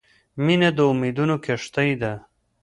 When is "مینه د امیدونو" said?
0.45-1.35